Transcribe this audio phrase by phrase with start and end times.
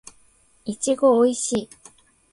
[0.65, 1.69] いちごおいしい